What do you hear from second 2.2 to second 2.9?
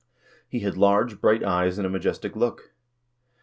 look.